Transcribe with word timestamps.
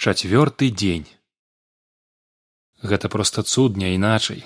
чацвёрты 0.00 0.70
дзень. 0.72 1.04
Гэта 2.80 3.12
проста 3.12 3.42
цудня 3.44 3.92
іначай. 3.92 4.40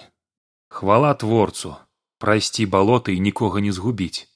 Хвала 0.67 1.15
творцу 1.15 1.77
прайсці 2.19 2.67
балоты 2.67 3.15
і 3.15 3.23
нікога 3.23 3.63
не 3.63 3.71
згубіць. 3.77 4.27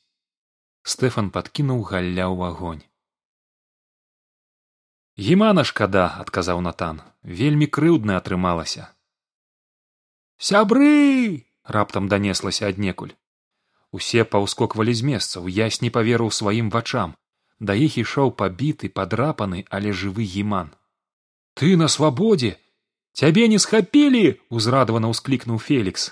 Стэфан 0.86 1.32
падкінуў 1.34 1.82
галля 1.90 2.30
ў 2.30 2.38
агонь. 2.54 2.86
Гімана 5.18 5.66
шкада 5.66 6.06
адказаў 6.22 6.62
натан 6.62 7.02
вельмі 7.42 7.66
крыўдна 7.66 8.22
атрымалася. 8.22 8.86
Сябры! 10.38 11.42
раптам 11.66 12.06
данеслася 12.06 12.70
аднекуль. 12.70 13.18
Усе 13.90 14.22
паўскоквалі 14.22 14.94
з 14.94 15.02
месцаў 15.10 15.50
ясь 15.50 15.82
не 15.82 15.90
паверыў 15.90 16.30
сваім 16.30 16.70
вачам. 16.70 17.18
Да 17.58 17.74
іх 17.74 17.98
ішоў 17.98 18.36
пабіты 18.38 18.86
падрапаны 18.86 19.66
але 19.66 19.90
жывы 19.90 20.22
гіман 20.22 20.77
ты 21.58 21.76
на 21.76 21.88
свабодзе 21.90 22.54
цябе 23.18 23.48
не 23.52 23.58
схапілі 23.62 24.20
узрадавана 24.58 25.08
ўсклікнуў 25.10 25.58
фелікс 25.62 26.04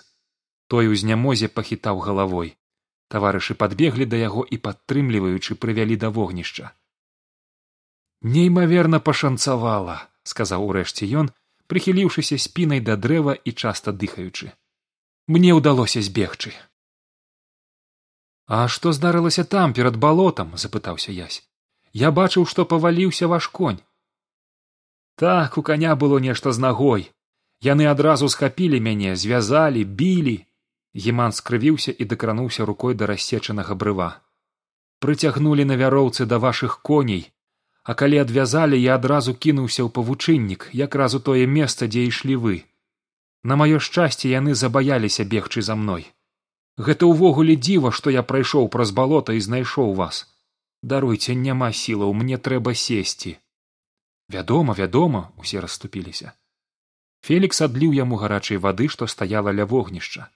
той 0.75 0.91
у 0.91 0.99
знямозе 1.03 1.49
пахітаў 1.59 2.03
галавой 2.07 2.51
таварышы 3.15 3.55
падбеглі 3.61 4.09
да 4.15 4.19
яго 4.23 4.43
і 4.57 4.59
падтрымліваючы 4.67 5.59
прывялі 5.65 6.01
да 6.05 6.11
вогнішча 6.19 6.73
неймаверна 8.35 9.03
пашанцавала 9.11 9.97
сказаў 10.35 10.67
урэшце 10.67 11.11
ён 11.23 11.31
прыхіліўшыся 11.71 12.43
спінай 12.49 12.83
да 12.91 12.99
дрэва 13.07 13.39
і 13.39 13.55
часта 13.55 13.95
дыхаючы 14.03 14.51
мне 15.31 15.55
ўдалося 15.63 16.03
збегчы 16.11 16.55
а 18.51 18.67
што 18.77 18.99
здарылася 18.99 19.47
там 19.59 19.79
перад 19.79 20.05
балотам 20.07 20.55
запытаўся 20.67 21.15
язь 21.23 21.43
я 22.07 22.17
бачыў 22.23 22.51
што 22.51 22.67
паваліўся 22.73 23.31
ваш 23.31 23.55
конь 23.61 23.86
так 25.17 25.59
у 25.59 25.63
коня 25.63 25.97
было 25.97 26.19
нешта 26.19 26.53
з 26.53 26.59
нагой 26.59 27.11
яны 27.61 27.87
адразу 27.87 28.29
схапілі 28.29 28.81
мяне 28.81 29.17
звязалі 29.17 29.85
білі. 29.85 30.45
Геман 30.97 31.33
скрывіўся 31.33 31.93
і 31.93 32.05
дакрануўся 32.05 32.65
рукой 32.65 32.95
да 32.95 33.07
рассечанага 33.07 33.75
брыва. 33.75 34.21
Прыцягнулі 35.01 35.65
на 35.65 35.77
вяроўцы 35.77 36.25
да 36.27 36.39
вашых 36.39 36.81
коней. 36.83 37.33
А 37.85 37.95
калі 37.95 38.19
адвязалі 38.19 38.81
я 38.81 38.97
адразу 38.97 39.35
кінуўся 39.35 39.85
ў 39.85 39.93
павучыннік 39.93 40.71
якраз 40.73 41.15
у 41.15 41.21
тое 41.21 41.47
месца 41.47 41.87
дзе 41.87 42.09
ішлі 42.09 42.37
вы. 42.37 42.65
На 43.45 43.57
маё 43.61 43.79
шчасце 43.79 44.29
яны 44.33 44.55
забаяліся 44.55 45.25
бегчы 45.25 45.63
за 45.63 45.77
мной. 45.77 46.09
Гэта 46.77 47.07
ўвогуле 47.07 47.57
дзіва 47.57 47.93
што 47.93 48.11
я 48.11 48.23
прайшоў 48.23 48.69
праз 48.69 48.91
балота 48.91 49.37
і 49.37 49.41
знайшоў 49.41 49.95
вас. 49.95 50.25
Даруйце 50.83 51.35
няма 51.35 51.73
сілаў 51.73 52.13
мне 52.13 52.41
трэба 52.41 52.75
сесці 52.75 53.37
вядома 54.29 54.75
вядома 54.75 55.33
усе 55.37 55.61
расступіліся. 55.61 56.33
Фелікс 57.27 57.63
адліў 57.67 57.95
яму 57.95 58.19
гарачай 58.23 58.59
вады 58.59 58.89
што 58.89 59.07
стаяла 59.07 59.53
ля 59.53 59.65
вогнішча. 59.65 60.29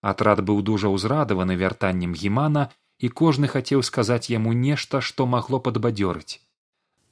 Атрад 0.00 0.42
быў 0.46 0.62
дужа 0.62 0.90
ўзрадаваны 0.94 1.56
вяртаннем 1.58 2.14
гімана 2.14 2.70
і 2.98 3.08
кожны 3.08 3.50
хацеў 3.50 3.82
сказаць 3.82 4.30
яму 4.30 4.52
нешта 4.52 5.00
што 5.00 5.26
магло 5.26 5.58
падбадзёрыць. 5.58 6.38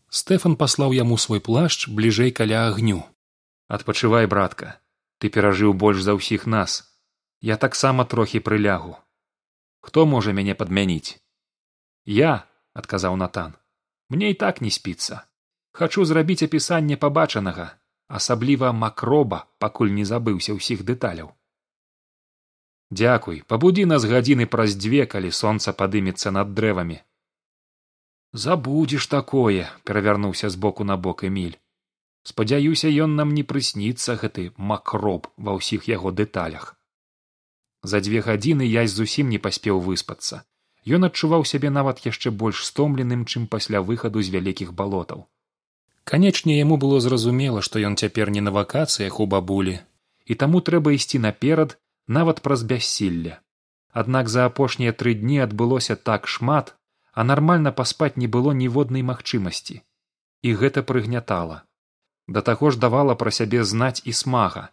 Стэфан 0.09 0.55
паслаў 0.57 0.95
яму 0.95 1.19
свой 1.19 1.41
плашч 1.41 1.89
бліжэй 1.89 2.31
каля 2.31 2.67
агню. 2.71 3.03
Адпачывай 3.69 4.27
братка 4.27 4.79
ты 5.19 5.31
перажыў 5.31 5.73
больш 5.73 6.03
за 6.07 6.15
ўсіх 6.15 6.47
нас. 6.47 6.85
Я 7.41 7.57
таксама 7.57 8.05
трохі 8.05 8.41
прылягу. 8.41 8.97
Хто 9.81 10.07
можа 10.07 10.33
мяне 10.33 10.55
падмяніць? 10.55 11.19
Я 12.05 12.47
адказаў 12.75 13.17
натан. 13.17 13.57
Мне 14.09 14.31
і 14.31 14.39
так 14.39 14.61
не 14.61 14.71
спіцца 14.71 15.27
хачу 15.81 16.05
зрабіць 16.09 16.43
апісанне 16.47 16.97
пабачанага 16.97 17.67
асабліва 18.09 18.73
макроба 18.73 19.47
пакуль 19.59 19.93
не 19.99 20.05
забыўся 20.05 20.55
ўсіх 20.55 20.87
дэталяў. 20.87 21.35
Дзякуй 22.91 23.43
пабудзі 23.51 23.85
нас 23.91 24.07
гадзіны 24.07 24.47
праз 24.47 24.79
дзве 24.79 25.07
калі 25.11 25.35
сонца 25.35 25.75
падымецца 25.81 26.31
над 26.31 26.55
дрэвамі. 26.55 26.99
Забудзеш 28.47 29.07
такое 29.11 29.67
перавярнуўся 29.85 30.51
з 30.55 30.57
боку 30.57 30.85
на 30.85 30.97
бок 30.97 31.25
эміль. 31.25 31.59
Спадзяюся 32.23 32.91
ён 33.05 33.15
нам 33.19 33.35
не 33.35 33.43
прысніцца 33.43 34.17
гэты 34.23 34.51
макроб 34.57 35.31
ва 35.37 35.59
ўсіх 35.59 35.91
яго 35.91 36.11
дэталях. 36.11 36.75
За 37.83 38.01
дзве 38.01 38.23
гадзіны 38.23 38.67
язь 38.67 38.95
зусім 38.99 39.31
не 39.35 39.39
паспеў 39.39 39.81
выспацца. 39.81 40.43
Ён 40.87 41.11
адчуваў 41.11 41.45
сябе 41.45 41.71
нават 41.71 42.07
яшчэ 42.07 42.31
больш 42.31 42.63
стомленым 42.67 43.25
чым 43.27 43.47
пасля 43.47 43.83
выхаду 43.83 44.23
з 44.23 44.31
вялікіх 44.35 44.75
балотаў 44.75 45.27
канечне 46.11 46.59
яму 46.59 46.79
было 46.85 47.01
зразумела 47.07 47.63
што 47.69 47.83
ён 47.89 47.99
цяпер 48.05 48.33
не 48.37 48.43
на 48.47 48.55
вакацыях 48.57 49.19
у 49.25 49.27
бабулі 49.35 49.77
і 50.25 50.39
таму 50.43 50.63
трэба 50.69 50.95
ісці 50.99 51.23
наперад 51.27 51.77
нават 52.19 52.43
праз 52.47 52.63
бяссілля 52.73 53.39
аднак 54.03 54.33
за 54.35 54.47
апошнія 54.51 54.97
тры 55.03 55.15
дні 55.23 55.43
адбылося 55.49 55.97
так 56.11 56.31
шмат 56.37 56.75
а 57.13 57.25
нармальна 57.33 57.73
паспаць 57.81 58.15
не 58.23 58.29
было 58.39 58.55
ніводнай 58.63 59.07
магчымасці 59.11 59.81
і 60.51 60.55
гэта 60.63 60.87
прыгнятала 60.93 61.59
да 62.39 62.43
таго 62.51 62.71
ж 62.71 62.83
давала 62.87 63.19
пра 63.25 63.35
сябе 63.41 63.65
знаць 63.75 64.03
і 64.05 64.17
смага 64.23 64.65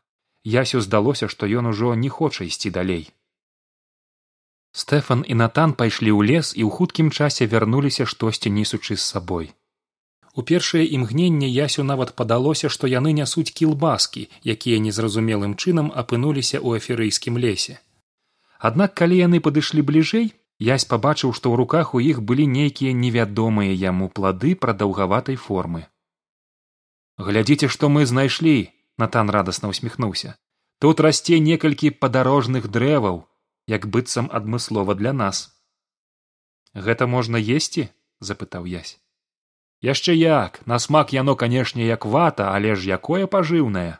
ясю 0.43 0.81
здалося 0.81 1.27
што 1.27 1.47
ён 1.47 1.71
ужо 1.71 1.95
не 1.95 2.09
хоча 2.09 2.43
ісці 2.43 2.69
далей. 2.69 3.11
Стэфан 4.73 5.23
і 5.27 5.35
натан 5.37 5.73
пайшлі 5.73 6.11
ў 6.11 6.21
лес 6.29 6.53
і 6.57 6.65
ў 6.65 6.69
хуткім 6.77 7.11
часе 7.11 7.45
вярнуліся 7.47 8.05
штосьці 8.09 8.49
несучы 8.49 8.97
з 8.97 9.03
сабой 9.05 9.53
У 10.33 10.41
першае 10.41 10.83
імгненне 10.97 11.47
ясю 11.47 11.83
нават 11.83 12.15
падалося, 12.19 12.69
што 12.75 12.89
яны 12.89 13.13
нясуць 13.13 13.53
кілбаскі, 13.59 14.27
якія 14.43 14.79
незразумелым 14.85 15.53
чынам 15.55 15.91
апынуліся 16.03 16.57
ў 16.57 16.81
аферыйскім 16.81 17.37
лесе. 17.37 17.79
Аднак 18.57 18.95
калі 18.97 19.19
яны 19.19 19.41
падышлі 19.47 19.85
бліжэй, 19.89 20.33
язь 20.59 20.87
пабачыў, 20.89 21.33
што 21.37 21.53
ў 21.53 21.55
руках 21.61 21.93
у 21.93 22.01
іх 22.01 22.21
былі 22.21 22.47
нейкія 22.47 22.93
невядомыя 22.93 23.73
яму 23.73 24.09
плады 24.09 24.55
прадаўгаватай 24.55 25.35
формы. 25.35 25.85
глядзіце, 27.17 27.67
што 27.69 27.89
мы 27.93 28.05
знайшлі 28.09 28.73
натан 28.97 29.29
радасна 29.29 29.69
усміхнуўся. 29.69 30.35
Тут 30.79 30.99
расце 30.99 31.37
некалькі 31.39 31.91
падарожных 31.91 32.67
дрэваў 32.67 33.23
як 33.67 33.85
быццам 33.87 34.29
адмыслова 34.33 34.95
для 34.95 35.13
нас 35.13 35.53
гэта 36.73 37.07
можна 37.07 37.37
есці 37.37 37.87
запытаў 38.19 38.65
язь 38.65 38.97
яшчэ 39.83 40.15
як 40.15 40.61
на 40.65 40.79
смак 40.79 41.13
яно 41.13 41.35
канешне 41.35 41.85
як 41.85 42.05
вата 42.05 42.49
але 42.55 42.75
ж 42.75 42.87
якое 42.87 43.27
пажыўнае. 43.27 43.99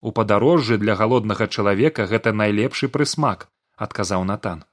У 0.00 0.12
падарожжы 0.12 0.78
для 0.78 0.94
галоднага 0.94 1.48
чалавека 1.48 2.06
гэта 2.06 2.32
найлепшы 2.32 2.88
прысмак 2.88 3.48
адказаў 3.76 4.24
натан. 4.28 4.64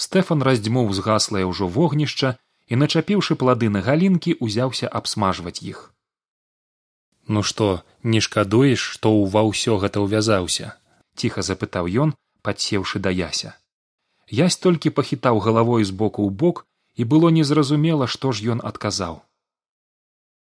Стэфан 0.00 0.42
раздзьмуў 0.42 0.92
згаслае 0.96 1.44
ўжо 1.44 1.68
вогнішча 1.68 2.34
і 2.72 2.80
начапіўшы 2.82 3.36
плады 3.36 3.68
на 3.68 3.84
галінкі 3.84 4.36
узяўся 4.40 4.88
абсмажваць 4.88 5.60
іх. 5.62 5.92
Ну 7.28 7.42
што 7.42 7.84
не 8.02 8.20
шкадуеш 8.24 8.80
што 8.96 9.12
ўва 9.14 9.42
ўсё 9.50 9.76
гэта 9.84 10.00
ўвязаўся? 10.02 10.74
Ціха 11.14 11.44
запытаў 11.46 11.90
ён 12.04 12.14
падсеўшы 12.42 12.98
да 13.04 13.10
яся. 13.10 13.54
Язь 14.30 14.56
толькі 14.56 14.94
пахітаў 14.96 15.42
галавой 15.44 15.84
з 15.84 15.92
боку 15.92 16.24
ў 16.24 16.30
бок 16.42 16.66
і 17.00 17.08
было 17.14 17.32
незразумела 17.38 18.10
што 18.16 18.32
ж 18.36 18.52
ён 18.56 18.60
адказаў. 18.72 19.22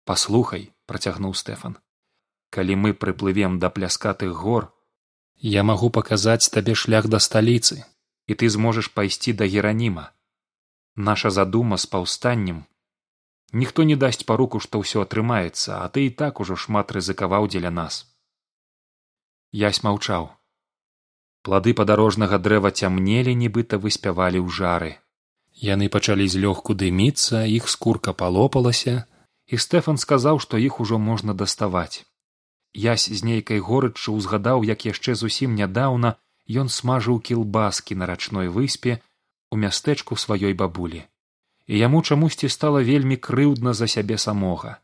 Паслухай 0.09 0.65
працягнуў 0.89 1.37
стэфан 1.43 1.77
калі 2.49 2.75
мы 2.83 2.93
прыплывем 2.93 3.59
да 3.59 3.69
пляскатых 3.69 4.33
гор 4.33 4.69
я 5.53 5.63
магу 5.63 5.89
паказаць 5.97 6.49
табе 6.55 6.75
шлях 6.83 7.07
да 7.13 7.19
сталіцы 7.25 7.83
і 8.29 8.37
ты 8.41 8.49
зможаш 8.55 8.89
пайсці 8.93 9.33
да 9.33 9.45
гераніма. 9.45 10.11
Наша 10.95 11.29
задума 11.29 11.77
з 11.77 11.85
паўстаннем. 11.85 12.65
Ніхто 13.53 13.83
не 13.89 13.95
дасць 13.95 14.25
паруку 14.31 14.59
што 14.65 14.81
ўсё 14.81 15.05
атрымаецца 15.05 15.81
а 15.81 15.89
ты 15.93 16.05
і 16.07 16.15
так 16.21 16.41
ужо 16.45 16.57
шмат 16.63 16.91
рызыкаваў 16.97 17.47
дзеля 17.53 17.73
нас 17.81 18.05
ясь 19.59 19.81
маўчаў. 19.85 20.29
Плады 21.41 21.73
падарожнага 21.73 22.37
дрэва 22.37 22.69
цямнелі 22.69 23.33
нібыта 23.43 23.79
выспявалі 23.85 24.41
ў 24.45 24.49
жары 24.61 24.91
яны 25.61 25.89
пачалі 25.95 26.27
злёгку 26.27 26.73
дыміцца 26.73 27.43
іх 27.57 27.69
скурка 27.73 28.13
палопалася 28.13 29.03
і 29.47 29.59
стэфан 29.63 29.97
сказаў 29.97 30.39
што 30.39 30.57
іх 30.57 30.79
ужо 30.79 30.99
можна 30.99 31.33
даставаць. 31.33 32.05
Ясь 32.73 33.09
з 33.09 33.19
нейкай 33.29 33.59
горыччу 33.59 34.15
ўзгадаў 34.15 34.63
як 34.63 34.85
яшчэ 34.85 35.15
зусім 35.19 35.55
нядаўна 35.59 36.15
ён 36.63 36.69
смажыў 36.69 37.19
кілбаскі 37.19 37.95
на 37.95 38.05
рачной 38.05 38.47
выспе 38.47 39.01
у 39.51 39.57
мястэчку 39.57 40.15
сваёй 40.15 40.53
бабулі. 40.53 41.03
І 41.67 41.77
яму 41.77 42.01
чамусьці 42.01 42.49
стала 42.49 42.81
вельмі 42.81 43.17
крыўдна 43.17 43.73
за 43.73 43.87
сябе 43.87 44.17
самога. 44.17 44.79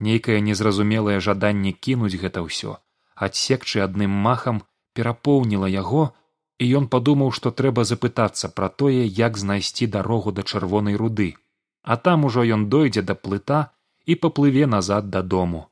Нейкае 0.00 0.40
незразумелае 0.40 1.20
жаданне 1.20 1.72
кінуць 1.72 2.16
гэта 2.20 2.44
ўсё 2.44 2.80
адсекчы 3.14 3.80
адным 3.80 4.10
махам 4.10 4.62
перапоўніла 4.94 5.70
яго 5.70 6.12
і 6.58 6.68
ён 6.78 6.86
падумаў 6.88 7.32
што 7.36 7.50
трэба 7.50 7.84
запытацца 7.90 8.50
пра 8.58 8.68
тое 8.82 9.06
як 9.06 9.38
знайсці 9.38 9.86
дарогу 9.96 10.32
да 10.32 10.42
чырвонай 10.42 10.96
руды. 10.96 11.34
А 11.82 11.96
там 11.96 12.24
ужо 12.24 12.44
ён 12.56 12.68
дойдзе 12.74 13.02
да 13.02 13.14
плыта 13.14 13.70
і 14.06 14.14
паплыве 14.14 14.66
назад 14.66 15.10
дадому. 15.10 15.66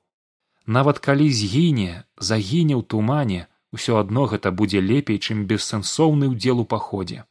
Нават 0.66 0.98
калі 0.98 1.30
згіне 1.30 2.04
загіне 2.18 2.74
ў 2.74 2.82
тумане 2.94 3.46
ўсё 3.72 3.98
адно 4.02 4.26
гэта 4.32 4.50
будзе 4.50 4.82
лепей 4.82 5.18
чым 5.18 5.46
бессэнсоўны 5.46 6.28
ўдзел 6.34 6.60
у 6.64 6.66
паходзе. 6.74 7.24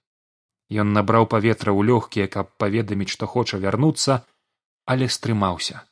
Ён 0.72 0.94
набраў 0.96 1.28
паветра 1.28 1.76
ў 1.76 1.92
лёгкія 1.92 2.28
каб 2.32 2.56
паведаміць 2.58 3.12
што 3.12 3.28
хоча 3.28 3.60
вярнуцца 3.60 4.24
але 4.86 5.08
стрымаўся. 5.08 5.84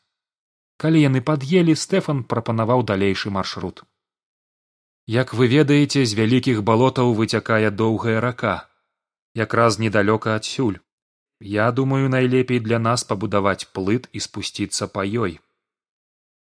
Калі 0.80 1.00
яны 1.04 1.22
пад'елі 1.22 1.76
стэфан 1.76 2.24
прапанаваў 2.24 2.88
далейшы 2.92 3.30
маршрут 3.30 3.84
як 5.10 5.34
вы 5.34 5.48
ведаеце 5.52 6.06
з 6.06 6.18
вялікіх 6.20 6.62
балотаў 6.70 7.14
выцякае 7.20 7.70
доўгая 7.82 8.20
рака 8.26 8.56
якраз 9.42 9.80
недалёка 9.84 10.36
адсюль. 10.36 10.80
Я 11.40 11.72
думаю 11.72 12.10
найлепей 12.10 12.60
для 12.60 12.80
нас 12.80 13.04
пабудаваць 13.12 13.70
плыт 13.78 14.10
і 14.12 14.20
спусціцца 14.26 14.88
па 14.88 15.06
ёй. 15.06 15.40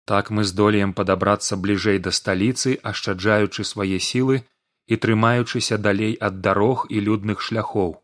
Так 0.04 0.30
мы 0.30 0.44
здолеем 0.44 0.92
падабрацца 0.92 1.56
бліжэй 1.56 1.98
да 2.06 2.12
сталіцы 2.12 2.76
ашчаджаючы 2.90 3.64
свае 3.64 3.98
сілы 3.98 4.42
і 4.86 5.00
трымаючыся 5.06 5.80
далей 5.88 6.14
ад 6.20 6.40
дарог 6.44 6.86
і 6.90 7.00
людных 7.08 7.40
шляхоў. 7.40 7.96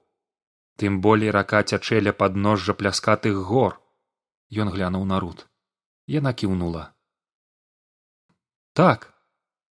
Тым 0.80 0.98
болей 1.04 1.30
рака 1.30 1.62
цячэ 1.62 2.00
ля 2.00 2.16
падножжа 2.24 2.74
пляскатых 2.74 3.36
гор. 3.52 3.78
Ён 4.50 4.72
глянуў 4.74 5.04
на 5.04 5.20
руд 5.20 5.46
яна 6.10 6.32
кіўнула. 6.32 6.90
Так 8.74 9.09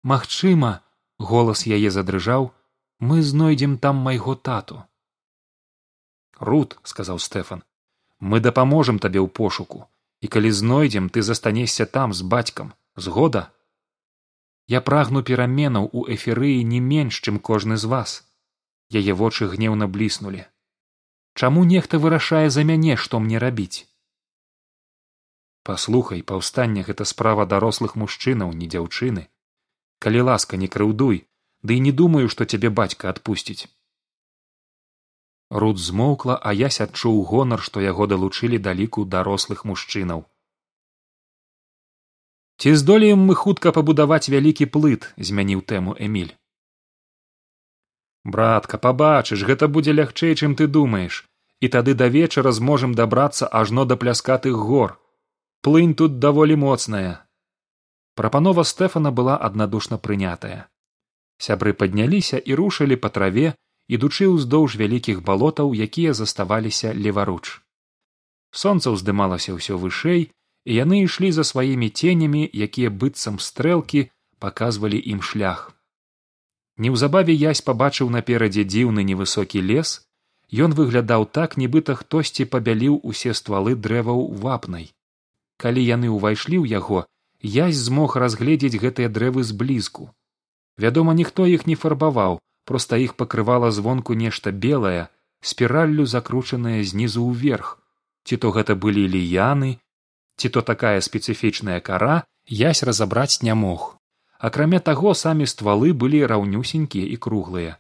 магчыма 0.05 0.71
голас 1.19 1.65
яе 1.67 1.91
задрыжаў 1.91 2.53
мы 3.01 3.23
знойдзем 3.23 3.79
там 3.79 3.97
майго 3.97 4.35
тату. 4.37 4.85
Руд 6.39 6.79
сказаў 6.85 7.19
стэфан 7.19 7.65
мы 8.21 8.41
дапаможам 8.41 8.99
табе 9.01 9.21
ў 9.25 9.29
пошуку 9.29 9.89
і 10.21 10.29
калі 10.29 10.51
знойдзем 10.61 11.09
ты 11.09 11.23
застанешся 11.23 11.85
там 11.87 12.13
з 12.13 12.23
бацькам. 12.23 12.73
Згода? 12.97 13.53
Я 14.67 14.81
прагну 14.81 15.23
пераменаў 15.23 15.91
у 15.93 16.05
эферыі 16.15 16.63
не 16.65 16.81
менш 16.81 17.21
чым 17.21 17.41
кожны 17.49 17.77
з 17.77 17.85
вас. 17.85 18.25
Яе 18.89 19.13
вочы 19.13 19.49
гнеўна 19.49 19.89
бліснулі. 19.89 20.47
Чаму 21.35 21.65
нехта 21.65 21.99
вырашае 21.99 22.49
за 22.49 22.65
мяне 22.65 22.97
што 22.97 23.21
мне 23.21 23.43
рабіць? 23.43 23.85
Паслухай 25.65 26.23
паўстанне 26.23 26.85
гэта 26.89 27.05
справа 27.05 27.45
дарослых 27.45 27.97
мужчынаў 27.97 28.57
не 28.57 28.69
дзяўчыны 28.69 29.29
калі 30.07 30.27
ласка 30.29 30.61
не 30.65 30.69
крыўдуй 30.75 31.23
ды 31.69 31.79
і 31.79 31.85
не 31.87 31.93
думаю 32.03 32.29
што 32.35 32.45
цябе 32.45 32.71
бацька 32.83 33.11
адпусціць. 33.15 33.71
Руд 35.63 35.83
змоўкла 35.87 36.39
а 36.51 36.55
ясь 36.61 36.81
адчуў 36.85 37.21
гонар 37.33 37.65
што 37.67 37.85
яго 37.87 38.07
далучылі 38.13 38.63
да 38.69 38.77
ліку 38.79 39.05
дарослых 39.17 39.65
мужчынаў. 39.73 40.25
Ці 42.61 42.75
здолеем 42.81 43.29
мы 43.29 43.35
хутка 43.43 43.75
пабудаваць 43.77 44.25
вялікі 44.37 44.71
плыт 44.79 45.13
змяніў 45.31 45.67
тэму 45.73 45.99
эмиль 46.09 46.33
братка 48.25 48.79
пабачыш 48.79 49.45
гэта 49.49 49.69
будзе 49.69 49.93
лягчэй 49.93 50.35
чым 50.35 50.57
ты 50.61 50.67
думаеш 50.67 51.25
і 51.61 51.69
тады 51.75 51.95
да 52.01 52.09
вечара 52.09 52.53
зможам 52.53 52.95
дабрацца 52.95 53.47
ажно 53.47 53.85
да 53.85 53.97
пляскатых 53.97 54.57
гор. 54.57 54.99
Плынь 55.63 55.95
тут 55.95 56.19
даволі 56.19 56.57
моцная 56.57 57.25
прапанова 58.21 58.65
стэфана 58.71 59.13
была 59.19 59.37
аднадушна 59.49 59.99
прынятая 60.07 60.61
сябры 61.49 61.75
падняліся 61.83 62.39
і 62.39 62.59
рушылі 62.63 63.01
па 63.05 63.13
траве 63.19 63.53
ідучы 63.99 64.31
ўздоўж 64.37 64.79
вялікіх 64.83 65.21
балотаў 65.29 65.77
якія 65.89 66.17
заставаліся 66.23 66.95
леваруч 67.07 67.45
сонца 68.65 68.95
ўздымалася 68.97 69.59
ўсё 69.59 69.77
вышэй 69.85 70.31
і 70.65 70.73
яны 70.75 71.05
ішлі 71.05 71.31
за 71.37 71.45
сваімі 71.45 71.89
ценямі 71.91 72.43
якія 72.67 72.91
быццам 72.91 73.39
стрэлкі 73.47 74.09
паказвалі 74.45 75.01
ім 75.13 75.21
шлях. 75.23 75.73
Неўзабаве 76.85 77.35
язь 77.35 77.63
пабачыў 77.69 78.11
наперадзе 78.11 78.65
дзіўны 78.65 79.05
невысокі 79.11 79.63
лес. 79.71 80.03
Ён 80.65 80.75
выглядаў 80.79 81.27
так 81.37 81.57
нібыта 81.61 81.95
хтосьці 82.01 82.45
пабяліў 82.55 82.99
усе 83.11 83.35
ствалы 83.39 83.75
дрэваў 83.87 84.21
вапнай. 84.43 84.91
Калі 85.57 85.83
яны 85.85 86.11
ўвайшлі 86.17 86.59
ў 86.63 86.67
яго 86.79 87.07
язь 87.45 87.77
змог 87.77 88.17
разгледзець 88.17 88.81
гэтыя 88.81 89.13
дрэвы 89.13 89.45
зблізку. 89.45 90.11
Вядома 90.79 91.15
ніхто 91.15 91.47
іх 91.47 91.67
не 91.67 91.77
фарбаваў 91.77 92.41
проста 92.65 92.97
іх 92.97 93.15
пакрывала 93.21 93.71
звонку 93.71 94.17
нешта 94.17 94.51
белае 94.51 95.09
спіраллю 95.41 96.07
закручанае 96.09 96.81
знізу 96.85 97.25
ўверх. 97.29 97.79
Ці 98.25 98.41
то 98.41 98.51
гэта 98.57 98.75
былі 98.75 99.05
ліяны 99.15 99.77
ці 100.37 100.49
то 100.49 100.65
такая 100.73 100.99
спецыфічная 101.05 101.81
кара 101.81 102.25
язь 102.49 102.83
разабраць 102.83 103.43
не 103.43 103.55
мог. 103.55 104.01
Акрамя 104.39 104.81
таго 104.81 105.15
самі 105.15 105.47
ствалы 105.47 105.93
былі 105.93 106.25
раўнюсенькія 106.27 107.07
і 107.07 107.17
круглыя. 107.17 107.77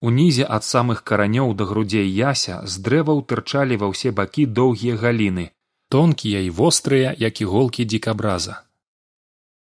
Унізе 0.00 0.46
ад 0.48 0.64
самых 0.64 1.02
каранёў 1.04 1.52
да 1.54 1.66
грудзей 1.68 2.08
яся 2.08 2.62
з 2.64 2.80
дрэваў 2.86 3.26
тырчалі 3.28 3.76
ва 3.82 3.90
ўсе 3.92 4.14
бакі 4.16 4.46
доўгія 4.46 4.96
галіны 4.96 5.50
тонкія 5.90 6.40
і 6.46 6.50
вострыя 6.56 7.14
як 7.18 7.40
іголкі 7.44 7.84
дзікабраза 7.84 8.62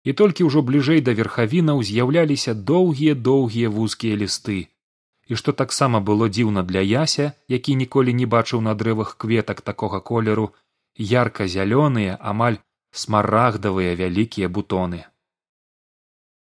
і 0.07 0.13
толькі 0.21 0.47
ўжо 0.47 0.63
бліжэй 0.67 1.03
да 1.07 1.15
верхавінаў 1.19 1.83
з'яўляліся 1.89 2.55
доўгія 2.71 3.17
доўгія 3.29 3.73
вузкія 3.79 4.19
лісты 4.23 4.59
і 5.27 5.39
што 5.41 5.51
таксама 5.63 5.99
было 6.11 6.29
дзіўна 6.35 6.63
для 6.69 6.83
яся 6.91 7.33
які 7.55 7.75
ніколі 7.81 8.15
не 8.21 8.29
бачыў 8.37 8.63
на 8.69 8.77
дрэвах 8.83 9.17
кветак 9.23 9.61
такога 9.71 9.99
колеру 10.11 10.47
ярка 10.97 11.47
зялёныя 11.57 12.17
амаль 12.21 12.63
смарагдавыя 12.91 13.95
вялікія 13.95 14.49
бутоны. 14.49 15.05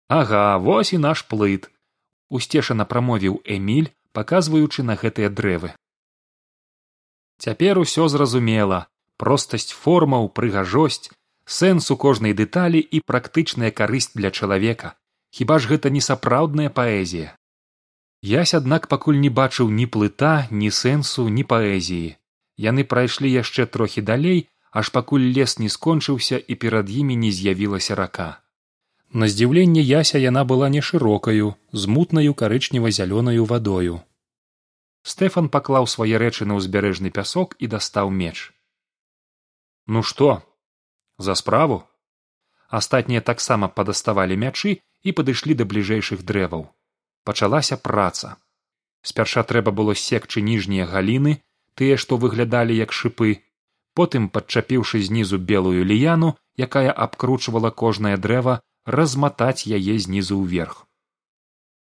Ага 0.08 0.58
вось 0.58 0.92
і 0.92 0.98
наш 0.98 1.22
плыт 1.30 1.70
усцешана 2.30 2.84
прамовіў 2.84 3.40
эмиль 3.44 3.92
паказваючы 4.12 4.82
на 4.82 4.98
гэтыя 4.98 5.30
дрэвы. 5.30 5.74
Цяпер 7.38 7.78
усё 7.78 8.08
зразумела. 8.08 8.86
Простасць 9.20 9.76
формаў 9.76 10.30
прыгажосць 10.32 11.12
сэнс 11.50 11.90
у 11.90 11.96
кожнай 11.96 12.32
дэталі 12.38 12.78
і 12.78 13.02
практычная 13.02 13.70
карысць 13.74 14.14
для 14.14 14.30
чалавека. 14.30 14.94
Хіба 15.34 15.58
ж 15.58 15.70
гэта 15.74 15.90
не 15.90 16.00
сапраўдная 16.00 16.70
паэзія? 16.70 17.34
Ясь 18.22 18.54
аднак 18.54 18.86
пакуль 18.92 19.18
не 19.18 19.30
бачыў 19.30 19.70
ні 19.70 19.86
плыта 19.86 20.46
ні 20.50 20.70
сэнсу 20.70 21.26
ні 21.28 21.44
паэзіі. 21.52 22.16
Яны 22.60 22.84
прайшлі 22.84 23.30
яшчэ 23.32 23.66
трохі 23.66 24.04
далей 24.04 24.46
аж 24.70 24.90
пакуль 24.94 25.26
лес 25.36 25.58
не 25.58 25.68
скончыўся 25.68 26.38
і 26.38 26.54
перад 26.54 26.90
імі 26.90 27.16
не 27.16 27.32
з'явілася 27.32 27.94
рака. 27.94 28.28
На 29.12 29.26
здзіўленне 29.26 29.82
яся 29.82 30.18
яна 30.22 30.44
была 30.44 30.68
не 30.68 30.82
шырокаю 30.88 31.54
з 31.72 31.86
мутнаю 31.86 32.34
карычнева 32.34 32.92
зялёнаю 32.94 33.44
вадою. 33.44 34.02
Стэфан 35.02 35.48
паклаў 35.48 35.88
свае 35.90 36.20
рэчы 36.22 36.46
на 36.46 36.60
ўзбярэжны 36.60 37.10
пясок 37.10 37.56
і 37.58 37.66
дастаў 37.74 38.12
меч. 38.14 38.52
Ну 39.86 40.02
што 40.06 40.44
за 41.20 41.34
справу. 41.34 41.82
Астатнія 42.80 43.20
таксама 43.20 43.68
падаставалі 43.68 44.40
мячы 44.40 44.78
і 45.02 45.14
падышлі 45.20 45.56
да 45.60 45.68
бліжэйшых 45.68 46.24
дрэваў. 46.24 46.66
Пачалася 47.28 47.76
праца. 47.76 48.36
Спярша 49.02 49.42
трэба 49.52 49.70
было 49.72 49.94
секчы 49.94 50.40
ніжнія 50.40 50.88
галіны 50.88 51.40
тыя 51.80 51.96
што 52.02 52.18
выглядалі 52.24 52.76
як 52.76 52.92
шыпы 52.96 53.30
потым 54.00 54.28
падчапіўшы 54.34 55.00
знізу 55.06 55.38
белую 55.52 55.84
ліяну 55.90 56.34
якая 56.66 56.92
абкручвала 57.06 57.70
кожнае 57.82 58.16
дрэва 58.26 58.60
разматаць 58.98 59.66
яе 59.78 59.96
знізу 60.06 60.40
ўверх. 60.42 60.84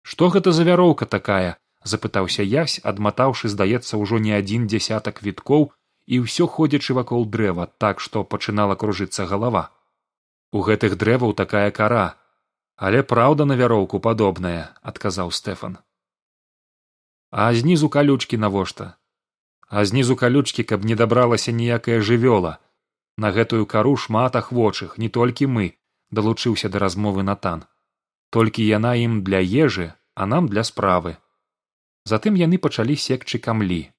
Што 0.03 0.29
гэта 0.35 0.55
за 0.57 0.63
вяроўка 0.69 1.05
такая 1.05 1.57
запытаўся 1.93 2.43
язь 2.43 2.79
адматаўшы 2.93 3.51
здаецца 3.53 3.99
ўжо 4.01 4.21
не 4.25 4.33
адзін 4.37 4.67
дзясятак 4.71 5.21
віткоў 5.27 5.69
і 6.07 6.23
ўсё 6.23 6.47
ходзячы 6.47 6.93
вакол 6.97 7.25
дрэва 7.25 7.67
так 7.77 7.99
што 7.99 8.23
пачынала 8.23 8.75
кружыцца 8.75 9.25
галава. 9.25 9.69
У 10.51 10.61
гэтых 10.61 10.97
дрэваў 10.97 11.33
такая 11.33 11.69
кара 11.71 12.17
але 12.81 13.03
праўда 13.03 13.45
на 13.45 13.55
вяроўку 13.57 13.99
падобная 14.01 14.73
адказаў 14.81 15.29
стэфан. 15.37 15.77
А 17.29 17.53
знізу 17.53 17.89
калючкі 17.93 18.37
навошта? 18.41 18.97
А 19.69 19.85
знізу 19.85 20.15
калючкі 20.17 20.63
каб 20.63 20.87
не 20.89 20.95
дабралася 20.95 21.51
ніякая 21.51 22.01
жывёла. 22.01 22.57
На 23.17 23.31
гэтую 23.31 23.67
кару 23.69 23.95
шмат 23.95 24.35
ахвочых 24.35 24.97
не 24.97 25.09
толькі 25.09 25.45
мы 25.45 25.77
далучыўся 26.09 26.73
да 26.73 26.81
размовы 26.81 27.23
натан. 27.23 27.63
Толькі 28.31 28.65
яна 28.65 28.95
ім 28.97 29.21
для 29.23 29.39
ежы 29.39 29.93
а 30.15 30.25
нам 30.25 30.49
для 30.49 30.63
справы. 30.63 31.17
Затым 32.05 32.33
яны 32.33 32.57
пачалі 32.57 32.97
секчы 32.97 33.37
камлі 33.37 33.90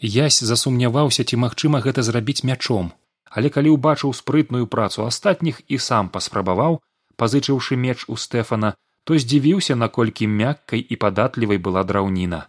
язь 0.00 0.40
засумняваўся 0.40 1.24
ці 1.24 1.36
магчыма 1.36 1.80
гэта 1.80 2.02
зрабіць 2.02 2.44
мячом. 2.44 2.92
Але 3.30 3.48
калі 3.50 3.76
ўбачыў 3.76 4.12
спрытную 4.12 4.66
працу 4.66 5.04
астатніх 5.04 5.60
і 5.68 5.78
сам 5.78 6.08
паспрабаваў 6.08 6.80
пазычыўшы 7.16 7.76
меч 7.76 8.04
у 8.08 8.16
стэфана 8.16 8.74
то 9.04 9.18
здзівіўся 9.18 9.76
наколькі 9.76 10.26
мяккай 10.26 10.80
і 10.80 10.96
падатлівай 10.96 11.58
была 11.58 11.84
драўніна. 11.84 12.48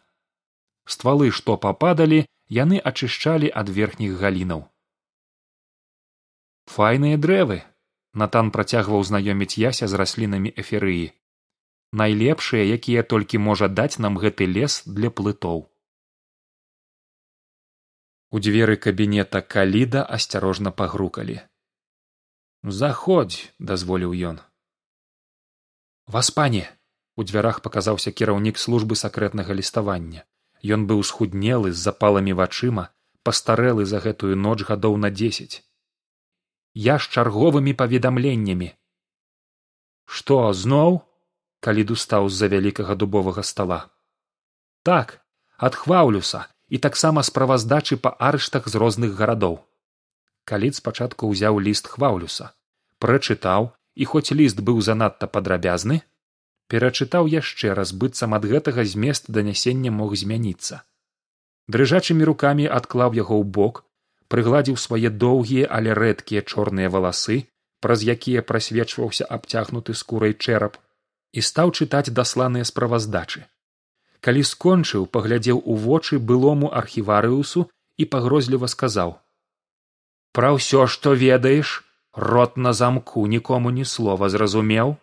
Ствалы 0.85 1.31
што 1.31 1.57
пападалі 1.57 2.25
яны 2.49 2.79
ачышчалі 2.79 3.51
ад 3.53 3.69
верхніх 3.69 4.19
галінаў. 4.19 4.67
Файныя 6.67 7.17
дрэвы 7.17 7.61
натан 8.13 8.51
працягваў 8.51 9.03
знаёміць 9.03 9.59
яся 9.61 9.87
з 9.87 9.93
раслінамі 9.93 10.51
эферыі. 10.55 11.11
Найлепшыя 11.93 12.63
якія 12.75 13.03
толькі 13.03 13.37
можа 13.37 13.67
даць 13.67 13.99
нам 14.03 14.17
гэты 14.19 14.47
лес 14.47 14.83
для 14.85 15.09
плытоў 15.09 15.67
у 18.31 18.39
дзверы 18.43 18.75
кабінета 18.75 19.41
каліда 19.41 20.03
асцярожна 20.17 20.71
пагрукалі. 20.71 21.39
Заходзь 22.63 23.51
дазволіў 23.59 24.15
ён. 24.31 24.41
Васпане 26.07 26.65
у 27.15 27.23
дзвярах 27.23 27.61
паказаўся 27.61 28.11
кіраўнік 28.11 28.57
службы 28.57 28.95
сакрэтнага 28.95 29.53
ліставання. 29.53 30.25
Ён 30.63 30.87
быў 30.89 31.03
схуднелы 31.03 31.71
з 31.71 31.79
запаламі 31.79 32.33
вачыма 32.33 32.89
пастарэлы 33.23 33.85
за 33.85 33.99
гэтую 33.99 34.35
ноч 34.35 34.63
гадоў 34.63 34.97
на 34.97 35.11
дзесяць. 35.11 35.63
Я 36.73 36.97
з 36.97 37.09
чарговымі 37.13 37.73
паведамленнямі 37.73 38.73
што 40.07 40.53
зноў 40.55 40.99
каліду 41.59 41.95
стаў 41.99 42.29
з 42.31 42.39
за 42.41 42.47
вялікага 42.53 42.95
дубовага 42.95 43.43
стала 43.43 43.79
так 44.89 45.19
ад 45.67 45.75
хваўлюса 45.75 46.47
і 46.69 46.77
таксама 46.77 47.23
справаздачы 47.23 47.97
па 47.97 48.11
арыштах 48.19 48.67
з 48.67 48.75
розных 48.75 49.15
гарадоў. 49.15 49.59
Каліт 50.47 50.75
спачатку 50.79 51.31
ўзяў 51.31 51.59
ліст 51.63 51.87
хваўлюса, 51.87 52.51
прачытаў 52.99 53.71
і 53.95 54.03
хоць 54.05 54.31
ліст 54.31 54.61
быў 54.69 54.83
занадта 54.83 55.27
падрабязны, 55.27 56.01
перачытаў 56.71 57.27
яшчэ 57.31 57.73
раз 57.79 57.91
быццам 57.91 58.35
ад 58.37 58.47
гэтага 58.51 58.83
змест 58.83 59.31
данясення 59.31 59.91
мог 59.91 60.15
змяніцца. 60.15 60.83
Дрыжачымі 61.67 62.23
рукамі 62.27 62.67
адклаў 62.79 63.15
яго 63.15 63.35
ў 63.39 63.45
бок, 63.59 63.83
прыгладзіў 64.31 64.79
свае 64.79 65.11
доўгія, 65.11 65.67
але 65.71 65.95
рэдкія 65.95 66.43
чорныя 66.43 66.91
валасы, 66.91 67.47
праз 67.83 68.03
якія 68.03 68.43
прасвечваўся 68.43 69.27
абцягнуты 69.27 69.95
скурай 69.95 70.35
чэрап 70.35 70.79
і 71.31 71.43
стаў 71.43 71.75
чытаць 71.75 72.11
дасланыя 72.11 72.67
справаздачы 72.67 73.47
калі 74.25 74.43
скончыў 74.51 75.07
паглядзеў 75.17 75.61
у 75.65 75.77
вочы 75.87 76.19
былому 76.31 76.71
архіварыусу 76.81 77.65
і 77.97 78.05
пагрозліва 78.13 78.67
сказаў 78.75 79.17
пра 80.37 80.53
ўсё 80.59 80.85
што 80.93 81.17
ведаеш 81.25 81.81
рот 82.29 82.57
на 82.57 82.73
замку 82.73 83.27
нікому 83.27 83.73
ні 83.77 83.85
слова 83.85 84.29
зразумеў 84.33 84.97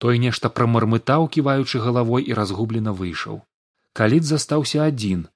той 0.00 0.18
нешта 0.22 0.48
прамармытаў 0.48 1.28
ківаючы 1.34 1.80
галавой 1.84 2.24
і 2.24 2.36
разгублена 2.38 2.92
выйшаў. 2.96 3.42
Каліт 3.92 4.24
застаўся 4.24 4.88
адзін. 4.88 5.26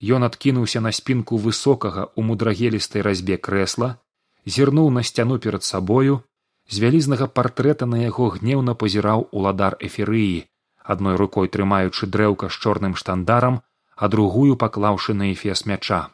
Ён 0.00 0.24
адкінуўся 0.24 0.80
на 0.80 0.92
спінку 0.92 1.36
высокага 1.36 2.08
у 2.16 2.24
мудрагелістай 2.28 3.04
разьбе 3.04 3.36
крэсла 3.36 3.96
зірнуў 4.46 4.88
на 4.96 5.02
сцяну 5.02 5.38
перад 5.38 5.64
сабою 5.64 6.20
з 6.68 6.80
вялізнага 6.84 7.28
партрэта 7.28 7.88
на 7.88 8.00
яго 8.00 8.28
гнеўна 8.36 8.74
пазіраў 8.80 9.28
уладар 9.32 9.76
эферыі 9.80 10.44
адной 10.84 11.16
рукой 11.16 11.48
трымаючы 11.48 12.06
дрэўка 12.06 12.50
з 12.52 12.60
чорным 12.60 12.94
штандарам 13.00 13.62
а 13.96 14.08
другую 14.08 14.56
паклаўшы 14.56 15.14
на 15.14 15.32
эфес 15.32 15.64
мяча. 15.70 16.10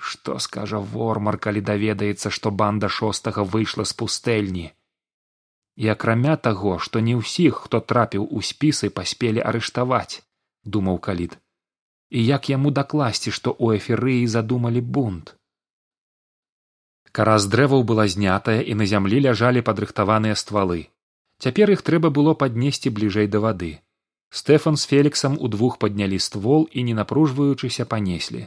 Што 0.00 0.38
скажа 0.38 0.78
вормар 0.78 1.36
калі 1.36 1.60
даведаецца 1.60 2.30
што 2.36 2.50
банда 2.50 2.88
шостага 2.88 3.44
выйшла 3.44 3.84
з 3.84 3.96
пустэльні? 4.02 4.66
І 5.76 5.88
акрамя 5.94 6.36
таго 6.36 6.78
што 6.78 7.00
не 7.00 7.16
ўсіх 7.18 7.66
хто 7.66 7.80
трапіў 7.80 8.24
у 8.24 8.40
спісы 8.50 8.90
паспелі 9.00 9.44
арыштаваць 9.52 10.22
думаў 10.64 10.98
каліт 11.08 11.36
і 12.10 12.22
як 12.26 12.48
яму 12.50 12.70
дакласці 12.76 13.30
што 13.30 13.52
ў 13.54 13.78
эферыі 13.80 14.24
задумалі 14.26 14.80
бунт? 14.80 15.36
Кара 17.12 17.36
з 17.42 17.50
дрэваў 17.52 17.84
была 17.90 18.06
знятая 18.06 18.62
і 18.62 18.74
на 18.80 18.86
зямлі 18.86 19.20
ляжалі 19.26 19.62
падрыхтаваныя 19.68 20.38
ствалы 20.42 20.80
цяпер 21.40 21.72
іх 21.74 21.82
трэба 21.82 22.10
было 22.16 22.34
паднесці 22.34 22.92
бліжэй 22.96 23.28
да 23.34 23.40
вады. 23.44 23.72
Стэфан 24.30 24.76
з 24.76 24.86
феліксам 24.86 25.36
удвух 25.48 25.78
паднялі 25.82 26.18
ствол 26.22 26.68
і 26.70 26.84
не 26.88 26.94
напружваючыся 26.94 27.86
панеслі. 27.92 28.46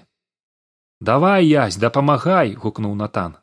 Давай 1.02 1.48
язь 1.48 1.76
дапамагай 1.76 2.54
гукнуў 2.56 2.96
натан. 2.96 3.36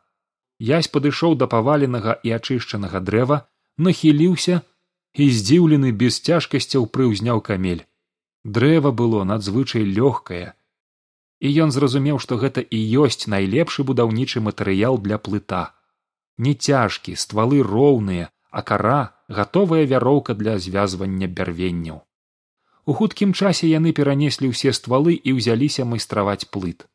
Язь 0.59 0.89
падышоў 0.95 1.37
да 1.41 1.51
паваленага 1.55 2.17
і 2.25 2.33
ачышчанага 2.39 3.01
дрэва 3.05 3.41
нахіліўся 3.77 4.63
і 5.15 5.27
здзіўлены 5.37 5.93
без 5.93 6.21
цяжкасцяў 6.21 6.87
прыўзняў 6.97 7.45
камель. 7.45 7.85
Дрэва 8.45 8.93
было 9.03 9.25
надзвычай 9.25 9.85
лёгкае. 9.85 10.55
І 11.41 11.49
ён 11.65 11.73
зразумеў 11.77 12.21
што 12.25 12.41
гэта 12.41 12.61
і 12.61 12.79
ёсць 13.05 13.29
найлепшы 13.29 13.85
будаўнічы 13.91 14.41
матэрыял 14.41 14.97
для 14.97 15.19
плыта. 15.19 15.63
Не 16.39 16.55
цяжкі 16.55 17.17
ствалы 17.17 17.61
роўныя 17.61 18.31
а 18.51 18.63
кара 18.63 19.01
гатовая 19.31 19.87
вяроўка 19.87 20.35
для 20.35 20.59
звязвання 20.59 21.27
бярвенняў. 21.27 22.03
У 22.87 22.93
хуткім 22.99 23.35
часе 23.35 23.71
яны 23.71 23.93
перанеслі 23.95 24.51
ўсе 24.51 24.75
ствалы 24.75 25.15
і 25.15 25.37
ўзяліся 25.39 25.87
майстраваць 25.87 26.51
плыт. 26.51 26.89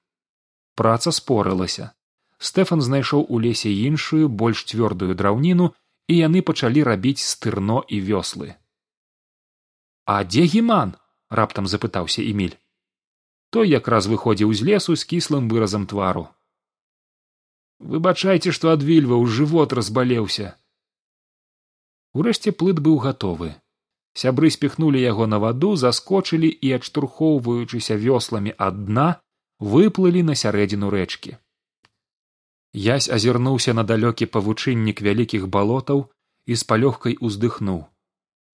Праца 0.76 1.16
спорылася. 1.16 1.94
Стэфан 2.38 2.84
знайшоў 2.84 3.24
у 3.30 3.40
лесе 3.40 3.72
іншую 3.72 4.28
больш 4.28 4.66
цвёрдую 4.68 5.16
драўніну 5.16 5.72
і 6.12 6.20
яны 6.20 6.44
пачалі 6.52 6.84
рабіць 6.84 7.24
стырно 7.24 7.80
і 7.88 8.04
вёслы. 8.12 8.60
А 10.04 10.22
дзе 10.28 10.44
гіман 10.44 11.00
раптам 11.32 11.72
запытаўся 11.72 12.22
эмиль 12.22 12.60
той 13.56 13.70
якраз 13.72 14.08
выходзіў 14.12 14.52
з 14.52 14.68
лесу 14.68 14.94
з 15.00 15.08
кіслым 15.08 15.48
выразам 15.48 15.88
твару. 15.88 16.28
Выбачайце 17.80 18.52
што 18.58 18.76
адвільваў 18.76 19.24
жывот 19.38 19.72
разбалеўся 19.80 20.60
Урэшце 22.16 22.52
плыт 22.60 22.80
быў 22.80 23.00
гатовы. 23.04 23.54
Сябры 24.16 24.50
спіхнулі 24.56 25.00
яго 25.04 25.26
на 25.28 25.40
ваду, 25.44 25.76
заскочылі 25.76 26.48
і, 26.48 26.72
адштурхоўваючыся 26.78 27.98
вёсламі 28.04 28.56
ад 28.68 28.78
дна, 28.88 29.08
выплылі 29.60 30.24
на 30.30 30.36
сярэдзіну 30.42 30.92
рэчкі. 30.96 31.36
Язь 32.86 33.10
азірнуўся 33.18 33.76
на 33.76 33.84
далёкі 33.84 34.30
павучыннік 34.38 35.04
вялікіх 35.08 35.50
балотаў 35.58 36.08
і 36.48 36.56
з 36.56 36.64
палёгкай 36.72 37.20
уздыхнуў. 37.20 37.84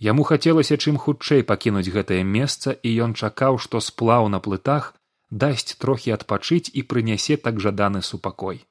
Яму 0.02 0.26
хацелася 0.26 0.82
чым 0.82 0.98
хутчэй 0.98 1.46
пакінуць 1.46 1.94
гэтае 1.94 2.24
месца, 2.26 2.74
і 2.74 2.90
ён 3.06 3.14
чакаў, 3.14 3.62
што 3.62 3.78
сплаў 3.78 4.34
на 4.34 4.42
плытах 4.42 4.94
дасць 5.30 5.78
трохі 5.78 6.18
адпачыць 6.18 6.74
і 6.74 6.82
прынясе 6.82 7.38
так 7.38 7.62
жаданы 7.62 8.02
супакой. 8.02 8.66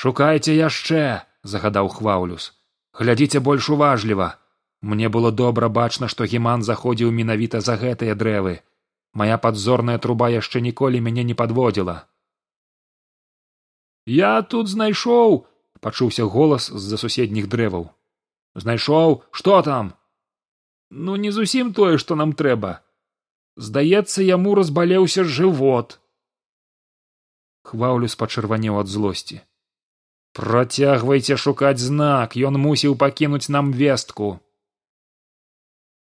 шукайце 0.00 0.54
яшчэ 0.56 1.00
загадаў 1.42 1.88
хваўлюс 1.88 2.54
глядзіце 2.92 3.40
больш 3.40 3.70
уважліва. 3.70 4.36
Мне 4.82 5.08
было 5.08 5.30
добра 5.30 5.68
бачна 5.68 6.08
што 6.08 6.24
гіман 6.24 6.62
заходзіў 6.62 7.12
менавіта 7.12 7.60
за 7.60 7.76
гэтыя 7.76 8.14
дрэвы. 8.14 8.60
Моя 9.12 9.36
падзорная 9.38 9.98
труба 9.98 10.30
яшчэ 10.32 10.60
ніколі 10.64 11.00
мяне 11.00 11.24
не 11.24 11.34
падводзіла. 11.34 11.96
Я 14.06 14.42
тут 14.42 14.68
знайшоў 14.68 15.46
пачуўся 15.80 16.24
голас 16.24 16.68
з 16.68 16.80
за 16.92 16.96
суседніх 17.00 17.48
дрэваў. 17.48 17.90
Знайшоў? 18.54 19.22
Што 19.30 19.62
там? 19.62 19.92
Ну 20.90 21.16
не 21.16 21.30
зусім 21.32 21.72
тое 21.72 21.98
што 21.98 22.16
нам 22.16 22.32
трэба. 22.32 22.80
Здаецца 23.56 24.24
яму 24.24 24.54
разбалеўся 24.54 25.24
жывот 25.24 26.00
хваўлюс 27.70 28.16
пачырванеў 28.16 28.80
ад 28.80 28.88
злосці 28.88 29.40
Працягвайце 30.32 31.36
шукаць 31.36 31.82
знак, 31.82 32.36
ён 32.38 32.54
мусіў 32.54 32.94
пакінуць 32.96 33.50
нам 33.50 33.72
вестку. 33.74 34.38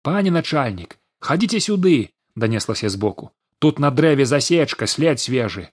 Пане 0.05 0.29
начальнік, 0.35 0.99
хадзіце 1.19 1.61
сюды, 1.65 2.13
данеслася 2.35 2.89
збоку. 2.93 3.31
Тут 3.57 3.79
на 3.79 3.89
дрэве 3.89 4.25
засечка 4.25 4.85
след 4.85 5.19
свежы. 5.19 5.71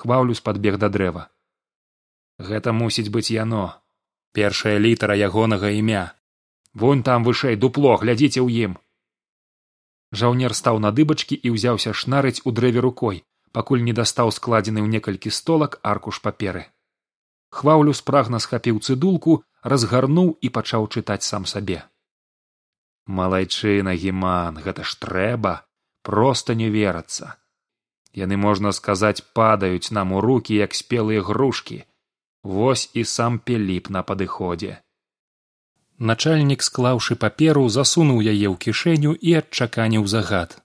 Хваўлюс 0.00 0.40
падбег 0.40 0.78
да 0.78 0.88
дрэва. 0.88 1.28
Гэта 2.38 2.72
мусіць 2.72 3.12
быць 3.12 3.34
яно. 3.34 3.82
Першая 4.32 4.78
літара 4.78 5.18
ягонага 5.28 5.68
імя. 5.68 6.14
Вунь 6.72 7.02
там 7.02 7.24
вышэй 7.24 7.56
дупло, 7.56 7.96
глядзіце 8.00 8.40
ў 8.40 8.48
ім. 8.64 8.78
Жаўнер 10.12 10.56
стаў 10.56 10.80
на 10.80 10.94
дыбачкі 10.94 11.36
і 11.36 11.52
ўзяўся 11.52 11.92
шнарыць 11.92 12.40
у 12.48 12.54
дрэве 12.54 12.80
рукой, 12.80 13.24
пакуль 13.52 13.84
не 13.84 13.92
дастаў 13.92 14.32
складзены 14.32 14.80
ў 14.80 14.88
некалькі 14.88 15.28
столак 15.28 15.80
аркуш 15.82 16.24
паперы 16.24 16.68
хваўлю 17.50 17.94
спрагна 18.00 18.40
схапіў 18.44 18.80
цыдулку 18.80 19.42
разгарнуў 19.62 20.36
і 20.40 20.48
пачаў 20.58 20.88
чытаць 20.88 21.24
сам 21.26 21.46
сабе. 21.46 21.82
Малайчына 23.06 23.94
гіман 23.94 24.60
гэта 24.64 24.84
ж 24.84 24.96
трэба 25.04 25.54
проста 26.02 26.54
не 26.54 26.68
верацца 26.72 27.36
яны 28.18 28.36
можна 28.40 28.72
сказаць 28.72 29.22
падаюць 29.38 29.92
нам 29.92 30.12
у 30.12 30.20
рукі 30.24 30.56
як 30.56 30.74
спелыя 30.74 31.22
грушкі. 31.22 31.84
Вось 32.42 32.90
і 32.94 33.04
сам 33.04 33.38
пеліп 33.38 33.90
на 33.94 34.02
падыходзе 34.02 34.78
начальнік 35.98 36.62
склаўшы 36.62 37.16
паперу 37.22 37.68
засунуў 37.68 38.22
яе 38.22 38.46
ў 38.46 38.56
кішэню 38.64 39.14
і 39.18 39.34
адчаканіў 39.40 40.06
загад. 40.06 40.62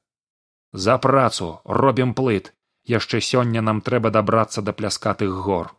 За 0.73 0.97
працу 0.97 1.59
робім 1.65 2.13
плыт. 2.13 2.53
Яшчэ 2.85 3.21
сёння 3.23 3.61
нам 3.61 3.79
трэба 3.81 4.11
дабрацца 4.11 4.61
да 4.61 4.73
пляскатых 4.73 5.31
гор 5.45 5.71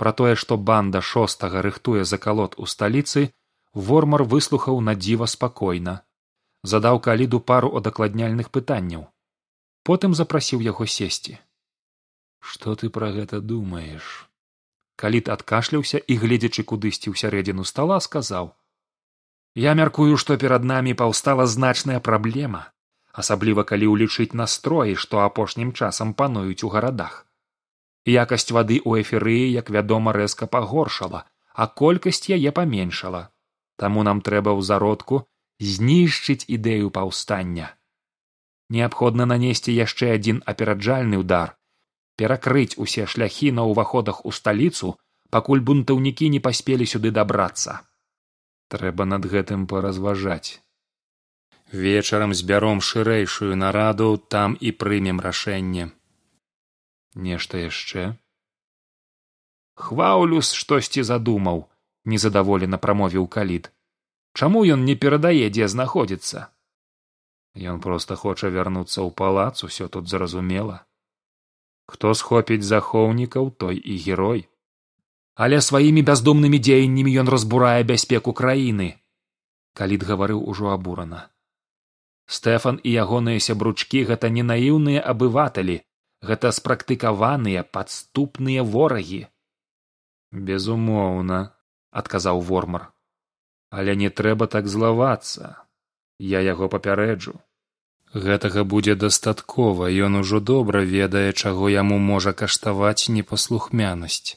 пра 0.00 0.12
тое 0.20 0.34
што 0.42 0.56
банда 0.70 1.00
шостага 1.00 1.62
рыхтуе 1.66 2.04
закалот 2.10 2.54
у 2.58 2.68
сталіцы 2.72 3.30
вормар 3.88 4.24
выслухаў 4.34 4.80
на 4.88 4.94
дзіва 4.94 5.26
спакойна. 5.32 5.94
Задаў 6.62 7.00
каліду 7.06 7.40
пару 7.40 7.70
удакладняльных 7.80 8.50
пытанняў. 8.50 9.06
Потым 9.86 10.14
запрасіў 10.18 10.62
яго 10.66 10.86
сесці. 10.86 11.38
Што 12.40 12.74
ты 12.74 12.90
пра 12.90 13.10
гэта 13.16 13.40
думаеш? 13.40 14.28
Калід 14.96 15.28
адкашляўся 15.28 15.98
і 15.98 16.16
гледзячы 16.22 16.62
кудысьці 16.62 17.12
ў 17.12 17.14
сярэдзіну 17.24 17.64
стала 17.64 18.00
сказаў. 18.00 18.54
Я 19.54 19.74
мяркую 19.74 20.16
што 20.16 20.36
перад 20.36 20.64
намі 20.64 20.96
паўстала 21.02 21.46
значная 21.46 22.00
праблема 22.00 22.66
асабліва 23.20 23.64
калі 23.70 23.88
ўлічыць 23.92 24.36
настроі 24.40 24.94
што 25.02 25.24
апошнім 25.24 25.72
часам 25.72 26.12
пануюць 26.20 26.62
у 26.68 26.72
гарадах 26.74 27.14
якасць 28.06 28.50
вады 28.54 28.78
ў 28.80 29.02
эферыі 29.02 29.46
як 29.52 29.70
вядома 29.70 30.14
рэзка 30.16 30.46
пагоршала 30.46 31.26
а 31.56 31.66
колькасць 31.66 32.28
яе 32.36 32.52
паменшала. 32.52 33.22
Таму 33.80 34.04
нам 34.08 34.20
трэба 34.20 34.52
ў 34.52 34.60
зародку 34.68 35.24
знішчыць 35.58 36.44
ідэю 36.56 36.92
паўстання. 36.92 37.72
Неабходна 38.68 39.24
нанесці 39.32 39.72
яшчэ 39.72 40.12
адзін 40.16 40.42
апераджальны 40.52 41.22
ўдар 41.24 41.56
перакрыць 42.20 42.76
усе 42.84 43.06
шляхі 43.12 43.52
на 43.56 43.64
ўваходах 43.70 44.24
у 44.28 44.32
сталіцу 44.36 44.92
пакуль 45.32 45.64
бунтаўнікі 45.70 46.28
не 46.36 46.40
паспелі 46.46 46.88
сюды 46.92 47.12
дабрацца. 47.18 47.80
Трэба 48.72 49.04
над 49.08 49.28
гэтым 49.32 49.66
паразважаць. 49.72 50.60
Вечарам 51.72 52.32
збяром 52.34 52.80
шырэйшую 52.88 53.56
нараду 53.56 54.16
там 54.16 54.56
і 54.60 54.72
прымем 54.80 55.20
рашэнне 55.20 55.92
нешта 57.16 57.58
яшчэ? 57.64 58.12
Хваўлюс 59.76 60.52
штосьці 60.52 61.02
задумаў 61.02 61.64
незадаволена 62.04 62.78
прамовіў 62.78 63.26
калід. 63.28 63.72
Чаму 64.32 64.64
ён 64.64 64.84
не 64.84 64.94
перадае 64.96 65.48
дзе 65.48 65.68
знаходзіцца? 65.68 66.48
Ён 67.56 67.80
проста 67.80 68.16
хоча 68.20 68.52
вярнуцца 68.52 69.00
ў 69.00 69.10
палац 69.16 69.64
усё 69.64 69.88
тут 69.88 70.08
зразумела. 70.12 70.84
Хто 71.88 72.12
схопіць 72.12 72.66
захоўнікаў 72.68 73.50
той 73.56 73.80
і 73.80 73.96
герой. 73.96 74.44
Але 75.34 75.60
сваімі 75.60 76.02
бяздумнымі 76.02 76.60
дзеяннямі 76.60 77.16
ён 77.24 77.32
разбурае 77.32 77.80
бяспеку 77.84 78.36
краіны. 78.36 79.00
Калід 79.72 80.04
гаварыў 80.04 80.44
ужо 80.44 80.72
абурана. 80.72 81.28
Стэфан 82.26 82.80
і 82.82 82.92
ягоныя 82.92 83.40
сябручкі 83.40 84.04
гэта 84.04 84.28
не 84.28 84.42
наіўныя 84.42 85.00
абываталі 85.00 85.85
гэта 86.22 86.52
спрактыкаваныя 86.52 87.62
падступныя 87.62 88.62
ворагі. 88.62 89.26
Безумоўна 90.32 91.52
адказаў 91.90 92.40
вормар. 92.40 92.92
Але 93.70 93.96
не 93.96 94.10
трэба 94.10 94.46
так 94.46 94.68
злавацца. 94.68 95.56
Я 96.18 96.40
яго 96.40 96.68
папярэджу. 96.68 97.36
Гэтага 98.14 98.64
будзе 98.64 98.94
дастаткова 98.94 99.90
ён 99.90 100.22
ужо 100.22 100.40
добра 100.40 100.80
ведае 100.80 101.32
чаго 101.32 101.68
яму 101.68 101.98
можа 101.98 102.32
каштаваць 102.32 103.10
непаслухмянасць. 103.12 104.36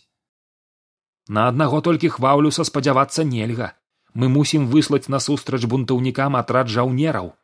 На 1.30 1.48
аднаго 1.48 1.80
толькі 1.82 2.10
хваўлюса 2.10 2.66
спадзявацца 2.66 3.24
нельга. 3.24 3.74
Мы 4.14 4.28
мусім 4.28 4.68
выслаць 4.68 5.08
насустрач 5.08 5.64
бунтаўнікам 5.66 6.36
атрад 6.36 6.68
жаўнераў 6.68 7.39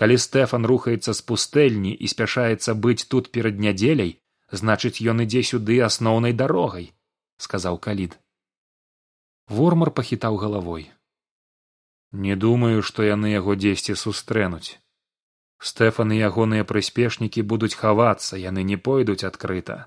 калі 0.00 0.16
стэфан 0.16 0.64
рухаецца 0.64 1.12
з 1.12 1.20
пустэльні 1.28 1.92
і 1.92 2.08
спяшаецца 2.12 2.74
быць 2.84 3.04
тут 3.12 3.28
перад 3.36 3.60
нядзеляй 3.60 4.16
значыць 4.62 5.04
ён 5.12 5.22
ідзе 5.26 5.42
сюды 5.50 5.76
асноўнай 5.84 6.32
дарогай 6.32 6.88
сказаў 7.40 7.78
калід. 7.78 8.16
Вормар 9.48 9.90
пахітаў 9.90 10.36
галавой. 10.36 10.88
Не 12.12 12.36
думаю 12.36 12.82
што 12.82 13.06
яны 13.06 13.32
яго 13.32 13.56
дзесьці 13.60 13.96
сустрэнуць. 14.02 14.78
Стэфан 15.60 16.12
і 16.16 16.20
ягоныя 16.28 16.64
прыспешнікі 16.64 17.44
будуць 17.52 17.76
хавацца 17.76 18.40
яны 18.40 18.64
не 18.64 18.76
пойдуць 18.76 19.24
адкрыта. 19.28 19.78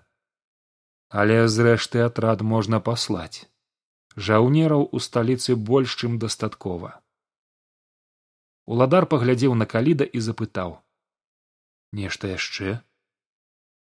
Але 1.09 1.47
зрэшты 1.47 2.05
атрад 2.05 2.41
можна 2.41 2.79
паслаць. 2.79 3.49
Жаўнераў 4.15 4.89
у 4.91 4.99
сталіцы 4.99 5.55
больш 5.55 5.97
чым 5.97 6.19
дастаткова 6.21 6.99
уладар 8.65 9.05
паглядзеў 9.11 9.53
на 9.59 9.65
каліда 9.65 10.05
і 10.05 10.23
запытаў. 10.27 10.79
Нешта 11.91 12.31
яшчэ? 12.33 12.79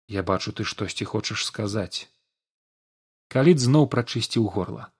Я 0.07 0.21
бачу 0.23 0.51
ты 0.51 0.63
штосьці 0.63 1.05
хочаш 1.13 1.45
сказаць 1.45 2.09
калід 3.35 3.59
зноў 3.59 3.89
прачысціў 3.89 4.45
горла. 4.53 4.91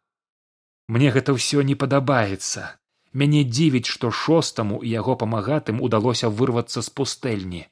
Мне 0.88 1.12
гэта 1.14 1.36
ўсё 1.38 1.62
не 1.62 1.76
падабаецца. 1.78 2.66
Мяне 3.14 3.46
дзівіць 3.46 3.88
што 3.88 4.10
шостаму 4.12 4.82
і 4.82 4.90
яго 4.92 5.16
памагатым 5.16 5.80
удалося 5.80 6.28
вырвацца 6.42 6.82
з 6.82 6.90
пустэльні 6.90 7.64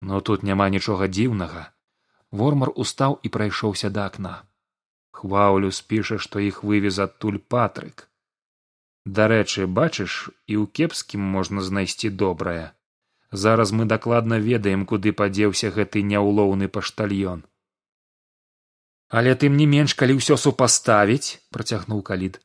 но 0.00 0.20
тут 0.20 0.42
няма 0.42 0.68
нічога 0.68 1.08
дзіўнага 1.08 1.64
вормар 2.30 2.70
устаў 2.76 3.18
і 3.22 3.28
прайшоўся 3.34 3.90
да 3.90 4.06
акна. 4.06 4.34
Хваўлю 5.18 5.70
спіша 5.72 6.18
што 6.24 6.38
іх 6.44 6.62
вывез 6.62 6.98
адтуль 7.04 7.38
патрык 7.54 8.07
дарэчы 9.04 9.66
бачыш 9.66 10.30
і 10.46 10.54
ў 10.62 10.64
кепскім 10.72 11.20
можна 11.20 11.62
знайсці 11.62 12.10
добрае. 12.24 12.72
Зараз 13.32 13.72
мы 13.72 13.84
дакладна 13.84 14.38
ведаем 14.38 14.86
куды 14.86 15.12
падзеўся 15.12 15.70
гэты 15.70 16.02
няўлоўны 16.02 16.68
паштальён. 16.68 17.44
Але 19.08 19.34
тым 19.34 19.56
не 19.56 19.66
менш 19.66 19.94
калі 19.94 20.20
ўсё 20.20 20.36
супаставіць 20.36 21.40
працягнуў 21.52 22.02
калід 22.02 22.40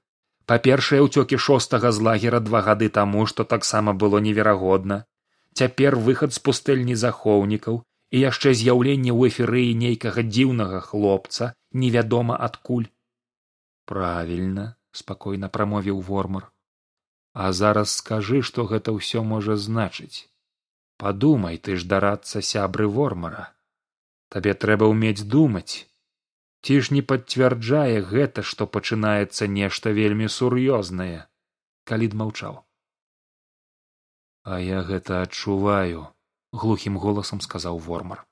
па 0.45 0.59
першае 0.67 0.99
ўцёкі 1.05 1.39
шостага 1.45 1.91
з 1.95 2.03
лагера 2.07 2.39
два 2.43 2.61
гады 2.67 2.89
таму 2.97 3.25
што 3.31 3.47
таксама 3.55 3.93
было 3.93 4.19
неверагодна. 4.27 5.03
Цяпер 5.53 5.95
выхад 5.95 6.33
з 6.35 6.39
пустэльні 6.45 6.95
захоўнікаў 6.99 7.81
і 7.83 8.17
яшчэ 8.19 8.53
з'яўленне 8.59 9.11
ў 9.13 9.31
эферыі 9.31 9.73
нейкага 9.83 10.25
дзіўнага 10.29 10.79
хлопца 10.89 11.53
невядома 11.83 12.37
адкуль. 12.47 12.89
Правільна 13.85 14.75
спакойна 15.01 15.49
прамовіў 15.57 16.01
вормар 16.09 16.49
а 17.33 17.51
зараз 17.59 17.95
скажы 17.99 18.41
што 18.49 18.65
гэта 18.71 18.93
ўсё 18.93 19.23
можа 19.25 19.57
значыць. 19.57 20.29
Падумай 21.01 21.57
ты 21.57 21.77
ж 21.81 21.87
дарацца 21.93 22.41
сябры 22.49 22.85
вормара. 22.97 23.45
Табе 24.29 24.53
трэба 24.53 24.89
ўмець 24.91 25.25
думаць. 25.35 25.89
Ці 26.61 26.77
ж 26.85 26.93
не 26.95 27.01
пацвярджае 27.01 28.05
гэта 28.11 28.45
што 28.51 28.69
пачынаецца 28.75 29.49
нешта 29.55 29.95
вельмі 29.97 30.29
сур'ёзнае 30.35 31.25
калід 31.89 32.13
маўчаў 32.21 32.61
а 34.43 34.59
я 34.59 34.83
гэта 34.87 35.21
адчуваю 35.23 36.07
глухім 36.51 36.99
голасам 37.03 37.41
сказаў 37.43 37.79
вормар 37.87 38.23